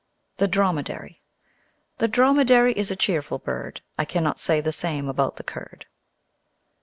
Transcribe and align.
The 0.37 0.47
Dromedary 0.47 1.21
The 1.99 2.07
Dromedary 2.07 2.73
is 2.73 2.89
a 2.89 2.95
cheerful 2.95 3.37
bird: 3.37 3.81
I 3.99 4.05
cannot 4.05 4.39
say 4.39 4.59
the 4.59 4.73
same 4.73 5.07
about 5.07 5.35
the 5.35 5.43
Kurd. 5.43 5.85